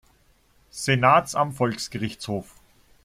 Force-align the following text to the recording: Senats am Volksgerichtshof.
Senats 0.71 1.35
am 1.35 1.51
Volksgerichtshof. 1.51 2.55